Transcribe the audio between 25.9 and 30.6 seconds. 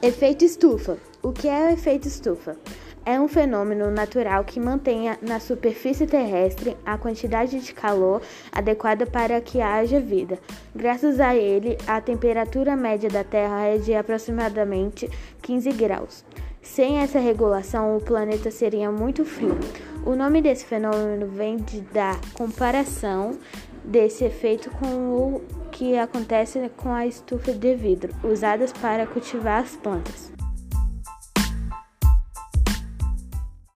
acontece com a estufa de vidro usadas para cultivar as plantas.